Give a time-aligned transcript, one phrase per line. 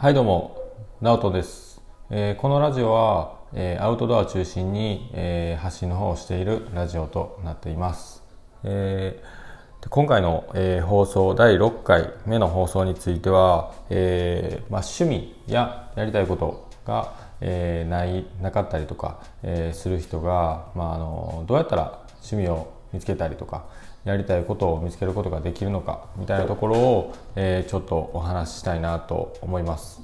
[0.00, 0.56] はいどうも、
[1.02, 1.82] ナオトです。
[2.08, 8.22] えーこのラジオは、えーアウトドア中心に、えー発信の方をしているラジオとなっています。
[8.64, 17.12] えーで今回の、えー放送第6回目の放送については、えーまあ、趣味ややりたいことが、
[17.42, 23.66] えーないなかったりとか、えーする人が、まあ、あのどうやったら趣味を見つけたりとか
[24.04, 30.00] やりたいことを見つけることができるのかみたいなところを、えーちょっとお話ししたいなと思います。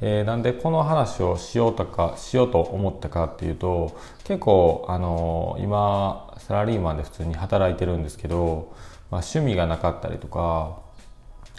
[0.00, 8.72] えーなんでこの話をしようとかしようと思ったかっていうと結構あのー今サラリーマンで普通に働いてるんですけど、
[9.10, 10.80] まあ、趣味がなかったりとか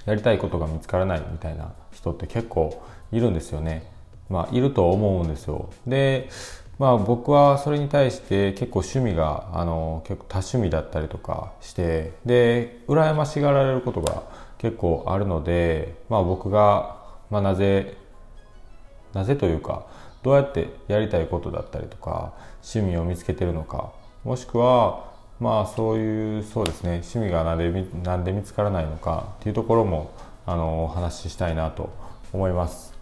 [0.06, 2.81] やりたいことが見つからないみたいな人って結構
[3.12, 3.92] いるんですよね。
[4.30, 5.70] まあ、いると思うんですよ。
[5.88, 6.30] で、
[6.80, 14.24] まあ僕はそれに対して結構趣味が、あの、結構多趣味だったりとかして、で、羨ましがられることが
[14.60, 16.96] 結構あるので、まあ僕が、
[17.30, 17.98] まあなぜ、
[19.14, 19.88] なぜというか、
[20.23, 22.31] どうやってやりたいことだったりとか、
[22.64, 23.92] 趣味を見つけてるのか、
[24.23, 25.03] もしくは、
[25.42, 30.12] まあそういう、そうですね、趣味がなんで見なんで見つからないのかっていうところも、
[30.46, 31.90] あの、お話ししたいなと
[32.31, 32.94] 思います。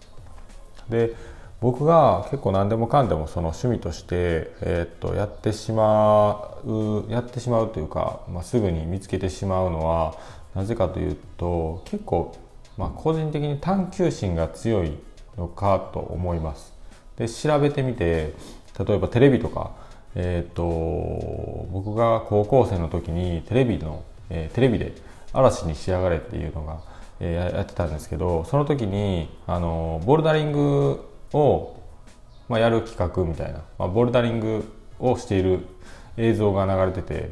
[0.88, 1.14] で
[1.60, 10.14] 僕が結構何でもかんでもその趣味として、えーっとやってしまうやってしまうというか、まあ、すぐに見つけてしまうのは
[10.54, 12.36] なぜかというと結構、
[12.76, 14.92] まあ、個人的に探求心が強い
[15.36, 16.72] のかと思います。
[17.16, 18.34] で調べてみて
[18.78, 19.72] 例えばテレビとか、
[20.14, 20.62] えーっと
[21.72, 24.92] 僕が高校生の時にテレビの、えーテレビで
[25.34, 26.78] 「嵐に仕上がれ」っていうのが
[27.18, 31.76] えーやってたんですけどその時にあのボルダリングを、
[32.48, 34.64] まあ、やる企画みたいな、まあ、ボルダリング
[34.98, 35.66] をしている
[36.16, 37.30] 映像が流れてて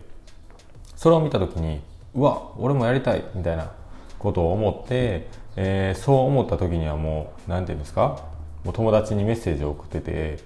[0.94, 1.80] それを見た時に
[2.14, 3.70] うわ俺もやりたいみたいな
[4.19, 8.24] ことを思って、えーそう思った時にはもう何て言うんですか
[8.64, 10.39] もう友達にメッセージを送ってて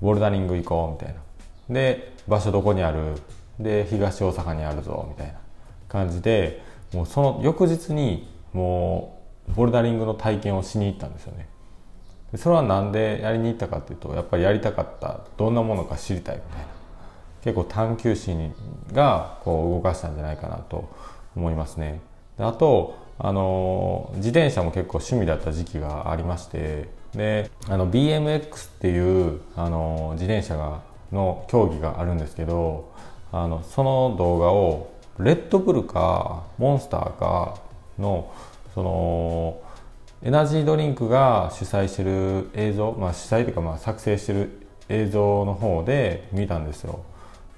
[0.00, 1.20] ボルダリング行こうみたいな。
[1.68, 3.16] で場所どこにある？
[3.58, 5.34] で東大阪にあるぞみたいな
[5.88, 11.46] 感じでもうその翌日にもうボルダリングの体験をしに行ったんですよね。
[12.36, 16.72] それはなんでやりに行ったかっていうとやっぱりやりたかったどんなものか知りたいみたいな。
[17.42, 18.54] 結構探求心
[18.92, 20.88] がこう動かしたんじゃないかなと
[21.36, 22.00] 思いますね。
[22.38, 30.80] であとあの自転車も結構趣味だった時期がありましてであの BMX っていうあの自転車が
[31.12, 32.90] の競技があるんですけど
[33.32, 37.58] あのその動画をレッドブルかモンスターか
[37.98, 38.32] の
[38.74, 39.60] その
[40.24, 44.50] エナジードリンクが主催してる映像、まあ、主催というかまあ作成してる
[44.88, 47.04] 映像の方で見たんですよ。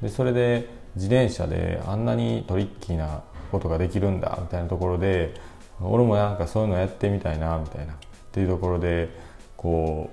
[0.01, 3.23] でそれで自転車であんなにトリッキーな
[3.53, 5.35] ことができるんだみたいなところで
[5.79, 7.97] 俺もなんかそういうのやってみたいなみたいなっ
[8.33, 9.11] ていうところで
[9.59, 10.11] こ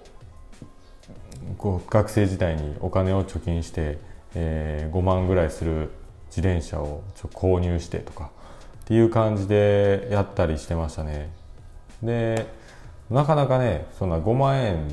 [0.61, 3.97] うこう学生時代にお金を貯金して、
[4.35, 5.89] えー5万ぐらいする
[6.27, 8.29] 自転車をちょ購入してとか
[8.81, 11.40] っていう感じでやったりしてましたね。
[12.03, 12.47] で
[13.09, 14.87] なかなかねそんな5万円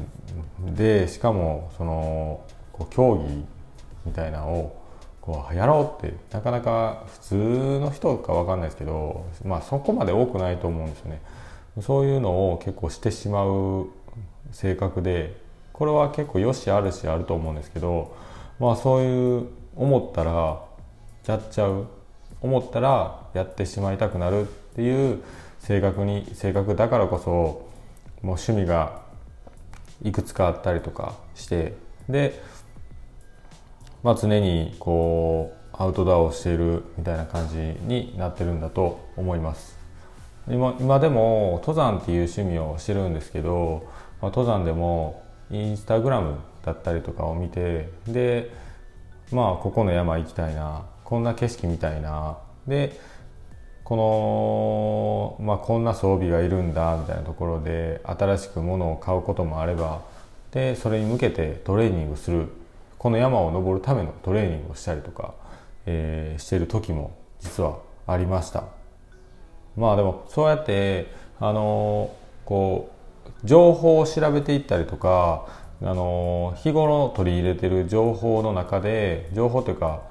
[0.75, 3.45] でしかもそのこう競技
[4.05, 4.83] みたいなのを
[5.21, 7.35] こうやろうってなかなか普通
[7.81, 11.21] の人かわかんないですけどまあそこまで多くないと思うんですよね。
[11.81, 13.89] そういうのを結構してしまう
[14.51, 15.37] 性格で
[15.73, 18.17] これは結構よしあるしあると思うんですけど
[18.59, 20.65] まあそういう思ったら
[21.27, 21.87] やっちゃう。
[22.41, 24.45] 思ったらやってしまいたくなるっ
[24.77, 25.23] ていう
[25.61, 27.31] 性格に性格だからこそ
[28.23, 29.03] もう趣味が
[30.03, 31.75] いくつかあったりとかして
[32.09, 32.41] で、
[34.03, 39.79] まあ、常にこうアウトドアをしているみたいな感じになってるんだと思います。
[40.49, 43.87] 今今でも登山っていう趣味をしてるんですけど、
[44.23, 48.51] まあ、登山でもインスタグラムだったりとかを見てで
[49.31, 52.99] まあここの山行きたいなこんな景色見たいなで
[53.89, 60.03] この、まあ、こんな装備がいるんだみたいなところで新しく物を買うこともあれば
[60.51, 62.49] でそれに向けてトレーニングする
[62.99, 65.33] この山を登るためのトレーニングをしたりとか、
[65.87, 68.65] えーしてる時も実はありました。
[69.77, 71.07] まあでもそうやって
[71.41, 72.15] あの
[72.45, 72.91] こ
[73.45, 75.47] う情報を調べていったりとか
[75.81, 80.03] あの日頃取り入れてる情報の中で情報というか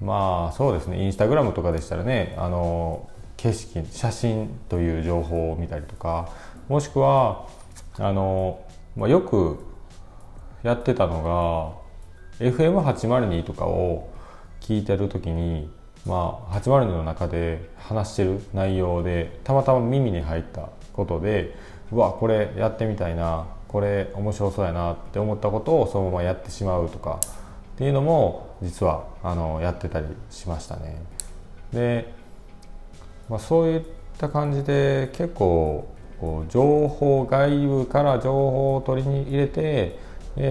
[0.00, 3.09] まあそうですねインスタグラムとかでしたらねあの
[3.42, 6.28] 景色写真という情報を見たりとか
[6.68, 7.46] もしくは
[7.98, 8.62] あの、
[8.96, 9.58] まあ、よく
[10.62, 11.80] やってたの
[12.38, 14.10] が FM802 とかを
[14.60, 15.70] 聞いてる時に
[16.04, 21.54] まあ802の中で話してる内容でたまたま耳に入ったことで
[21.92, 27.20] うわこれやってみたいなこれ面白そうやなって思ったことをそのままやってしまうとか
[27.74, 31.00] っていうのも実はあのやってたりしましたね。
[31.72, 32.19] で、
[33.30, 33.82] まあ、そういっ
[34.18, 35.88] た感じで結構
[36.48, 39.98] 情報外部から情報を取りに入れて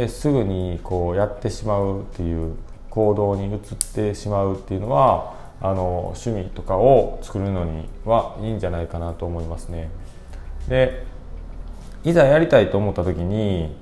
[0.07, 2.55] すぐにこうやってしまうっていう
[2.89, 3.59] 行動に移っ
[3.93, 9.89] てしまうっていうのはあの趣味とかを作るのにはいいんじゃないかなと思いますね。
[10.69, 11.03] で
[12.05, 13.75] いざやりたいと思った時に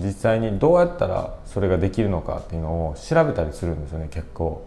[0.00, 4.66] 実際にどうやったらそれができるのかっていうのを調べたりするんですよね結構。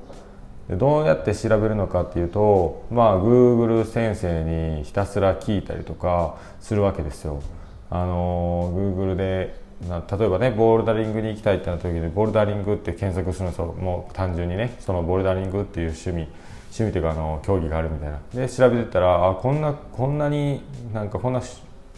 [0.70, 7.42] でどうやって調べるのかっていうとまあ Google 先生にひたすら聞いたりとかするわけですよ。
[7.90, 16.28] あの Google で例えばねボルダリングに行きたいってなった時にボルダリングって検索するんですよもう単純にねそのボルダリングっていう趣味
[16.72, 18.20] 趣味というかあの競技があるみたいな。
[18.34, 20.64] で調べてたらあこんなこんなに
[20.94, 21.42] なんかこんな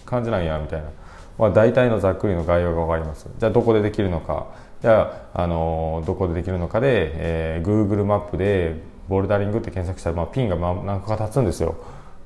[0.06, 0.90] 感じなんやみたいな、
[1.38, 3.30] まあ、大体のざっくりの概要が分かります。
[3.38, 4.48] じゃあどこでできるのか。
[4.82, 8.76] じゃあ、あのどこでできるのかで、えー、Google マップで
[9.08, 11.76] ボルダリングって検索したら、まあ、ピンが何個か立つんですよ。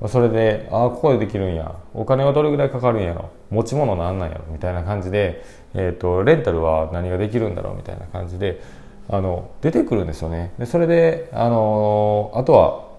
[0.08, 1.74] それでああここでできるんや。
[1.92, 3.28] お金はどれぐらいかかるんやろ。
[3.50, 4.44] 持ち物なんなんやろ。
[4.50, 5.44] みたいな感じで、
[5.74, 7.76] えーと、レンタルは何ができるんだろう。
[7.76, 8.62] みたいな感じで
[9.10, 10.54] あの出てくるんですよね。
[10.58, 12.89] でそれで、あのあとは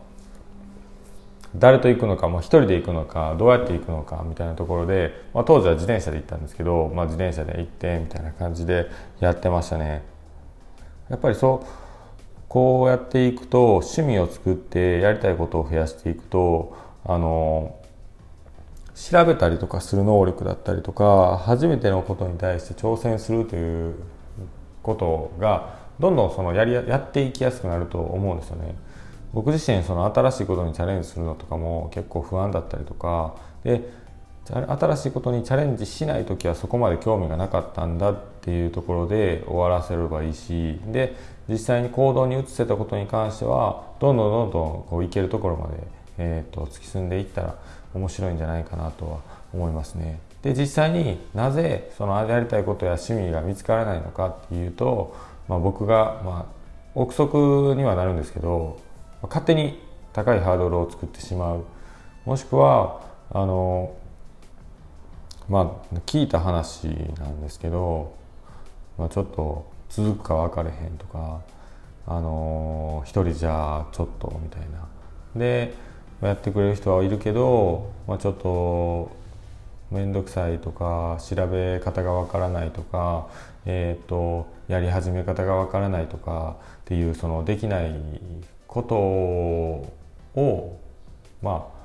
[1.55, 8.89] 誰と行くのか、まあ、1人で行くのかどうやって行くのかみたいなところで、まあ、当時は自転車で行ったんですけど、まあ、自転車で行ってみたいな感じで
[9.19, 10.03] やってましたね
[11.09, 11.67] やっぱりそう
[12.47, 16.75] こうやっていくと趣味を作ってやりたいことを増やしていくと
[17.05, 17.77] あの
[18.93, 23.95] 調べたりとかする能力だったりとか初めてのことに対して挑戦するという
[24.83, 28.75] ことがどんどんそのやりやっていきやすくなると思うんですよね。
[29.33, 33.89] 僕自身その新しいことにチャレンジするのとかも結構不安だったりとかで
[34.45, 41.15] 新しいことにチャレンジしない時はそこまで興味がなかったんだっていうところで終わらせればいいしで
[41.47, 45.83] 実際に行動に移せたことに関してはどんどんどんどんこういけるところまで、
[46.17, 47.55] えーと、突き進んでいったら
[47.93, 49.19] 面白いんじゃないかなとは
[49.53, 50.19] 思いますね。
[50.41, 55.15] で実際になぜそのやりたいことや趣味が見つからないのかっていうと、
[55.47, 56.53] まあ、僕が、まあ、
[56.95, 58.79] 憶測にはなるんですけど
[59.23, 59.79] 勝手に
[60.13, 61.63] 高いハードルを作ってしまう。
[62.25, 63.01] もしくは
[63.31, 63.95] あの
[65.49, 66.87] まあ聞いた話
[67.19, 68.13] なんですけど、
[68.97, 71.41] まあ、ちょっと続くか分かれへんとか
[72.07, 74.87] あの一人じゃちょっとみたいな。
[75.35, 75.73] で
[76.21, 79.11] やってくれる人はいるけど、まあ、ちょっと
[79.89, 83.27] 面倒くさいとか調べ方がわからないとか、
[83.65, 87.91] えーと、やり始め方がわからないとかっていうそのできない
[88.71, 88.95] こと
[90.41, 90.79] を
[91.41, 91.81] まあ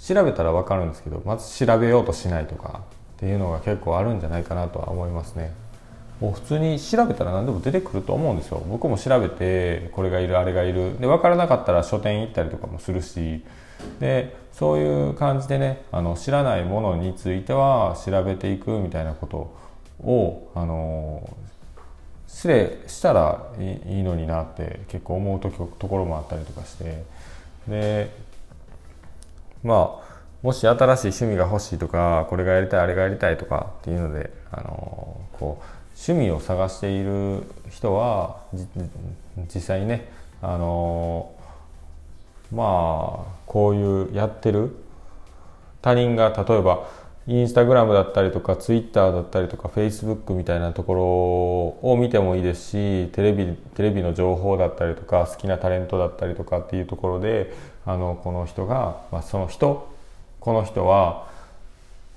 [0.00, 2.82] 調べたら分かるんですけどまず調べようとしないとか
[3.16, 5.52] っていうのが結構あるんじゃないかなとは思いますね。
[6.20, 8.62] もう普通に調べたら何でも出てくると思うんですよ。
[8.68, 13.44] 僕も調べてこれがいるあれがいるで分からなかったら書店行ったりとかもするし
[13.98, 19.52] でそういう感じでねあの知らないものについては調べていくみたいなこと
[20.08, 21.28] をあの
[22.26, 27.04] 失礼したらいいのになって結構思うとところもあったりとかして。
[27.68, 28.10] で
[29.62, 30.04] まあ
[30.42, 35.64] もし新しい趣味が欲しいとかこれがやりたいあれがやりたいとかっていうのであのこう
[35.96, 38.42] 趣味を探している人は
[39.54, 40.12] 実際にね
[40.42, 41.32] あの
[42.52, 44.76] まあこういうやってる
[45.80, 46.86] 他人が例えば
[47.26, 50.94] インスタグラムだったりとかツイッターだったりとかフェイスブックみたいなとこ
[51.82, 57.54] ろを見てもいいですしテレビテレビの情報だったりとか好きなタレントだったりとかっていうところで
[57.86, 59.90] あのこの人が、まあ、その人
[60.40, 61.26] この人は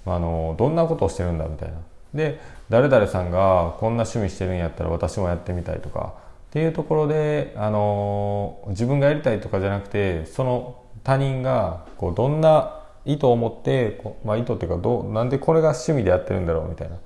[0.06, 1.76] あのどんなことをしてるんだみたいな。
[2.14, 6.14] で誰々さんがこんな趣味してるんやったら私もやってみたいとか
[6.50, 12.77] っていうところであの自分がやりたいとかじゃなくてその他人がこうどんな
[13.08, 16.98] 意図を持ってまあ、意図っていうかどうなんでこれが趣味でやってるんだろうみたいな、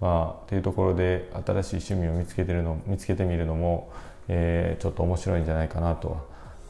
[0.00, 3.90] まあ、っていうところで新しい趣味を見つけてるの見つけてみるのも、
[4.28, 6.16] えー、ちょっと面白いんじゃないかなとは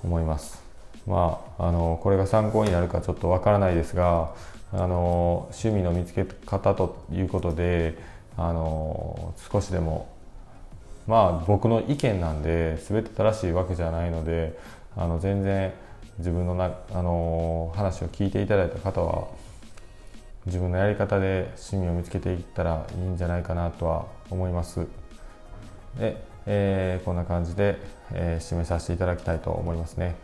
[0.02, 0.62] 思います。
[1.06, 4.34] まあ、あのこれが参考になるかちょっとわからないですが
[4.72, 7.98] あの趣味の見つけ方ということで
[8.36, 10.08] あの少しでも
[11.06, 14.58] まあ僕の意見なんで全て正しいわけじゃないので
[14.96, 15.72] あの全然
[16.20, 19.28] 自分のなあの話を聞いていただいた方は
[20.46, 24.86] 自分のやり方で趣味を見つけていったらいいんじゃないかなとは思います。
[25.98, 27.78] で、えー、こんな感じで、
[28.12, 30.14] えー、締めさせていただきたいと思いますね。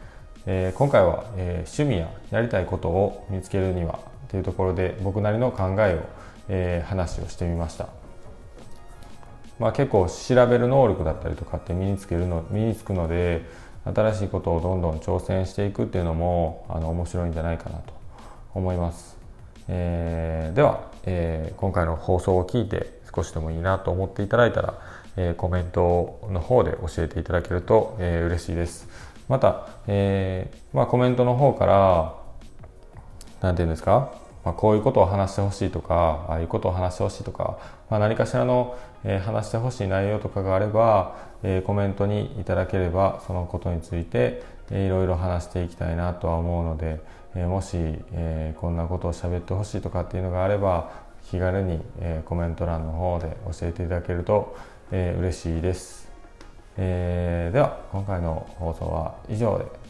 [0.46, 3.98] えー、今回は、えー、趣味ややりたいことを見つけるには
[4.28, 6.00] というところで僕なりの考えを、
[6.48, 7.88] えー、話をしてみました。
[9.58, 13.42] まあ、結構調べる能力だったりとかって身につけるの身につくので
[13.94, 17.92] 新しいことをどんどん挑戦していくっていうのもあの面白いんじゃないかなと
[18.54, 19.16] 思います。
[19.68, 24.74] えー、では、えー、今回の放送を聞いて少しでもいいなと思っていただいたら、
[25.16, 28.88] えー、コメントの方で教えていただけると、えー、嬉しいです。
[29.28, 32.14] また、えーまあ、コメントの方から
[33.40, 34.12] 何て言うんですか、
[34.46, 37.58] まあ、こういうことを話してほしいとかああいうことを話してほしいとか、
[37.90, 47.00] まあ、何かしらの、えー、話してほしい内容とかがあれば、えー、コメントにいただければそのことについて、えー、いろいろ話していきたいなとは思うので、
[47.34, 47.70] えー、もし、
[48.12, 50.92] えー、こんなことを喋ってほしいとかっていうのがあれば
[51.28, 54.56] 気軽に、えー、コメント欄の方で教えていただけると、
[54.92, 56.08] えー、嬉しいです。
[56.76, 59.85] えー、では今回の放送は以上で